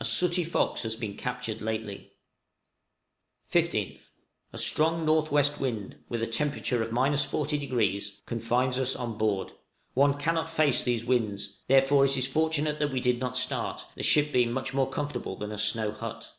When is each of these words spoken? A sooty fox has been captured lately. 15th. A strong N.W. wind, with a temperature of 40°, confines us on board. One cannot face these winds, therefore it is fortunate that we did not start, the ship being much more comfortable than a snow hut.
A 0.00 0.06
sooty 0.06 0.42
fox 0.42 0.84
has 0.84 0.96
been 0.96 1.18
captured 1.18 1.60
lately. 1.60 2.14
15th. 3.52 4.08
A 4.50 4.56
strong 4.56 5.00
N.W. 5.06 5.44
wind, 5.60 5.98
with 6.08 6.22
a 6.22 6.26
temperature 6.26 6.82
of 6.82 6.88
40°, 6.88 8.10
confines 8.24 8.78
us 8.78 8.96
on 8.96 9.18
board. 9.18 9.52
One 9.92 10.14
cannot 10.18 10.48
face 10.48 10.82
these 10.82 11.04
winds, 11.04 11.58
therefore 11.68 12.06
it 12.06 12.16
is 12.16 12.26
fortunate 12.26 12.78
that 12.78 12.90
we 12.90 13.00
did 13.00 13.20
not 13.20 13.36
start, 13.36 13.84
the 13.94 14.02
ship 14.02 14.32
being 14.32 14.50
much 14.50 14.72
more 14.72 14.88
comfortable 14.88 15.36
than 15.36 15.52
a 15.52 15.58
snow 15.58 15.90
hut. 15.92 16.32